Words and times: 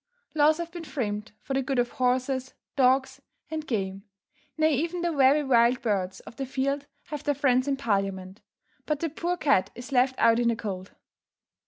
Laws 0.33 0.57
have 0.57 0.71
been 0.71 0.83
framed 0.83 1.31
for 1.43 1.53
the 1.53 1.61
good 1.61 1.77
of 1.77 1.89
horses, 1.91 2.55
dogs, 2.75 3.21
and 3.51 3.67
game; 3.67 4.01
nay, 4.57 4.73
even 4.73 5.01
the 5.01 5.11
very 5.11 5.43
wild 5.43 5.79
birds 5.83 6.21
of 6.21 6.37
the 6.37 6.45
field 6.47 6.87
have 7.09 7.23
their 7.23 7.35
friends 7.35 7.67
in 7.67 7.77
Parliament; 7.77 8.41
but 8.87 8.99
the 8.99 9.11
poor 9.11 9.37
cat 9.37 9.69
is 9.75 9.91
left 9.91 10.15
out 10.17 10.39
in 10.39 10.47
the 10.47 10.55
cold. 10.55 10.95